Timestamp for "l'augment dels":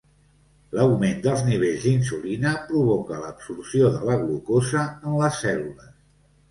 0.77-1.43